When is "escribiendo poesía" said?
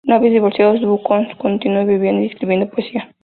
2.31-3.13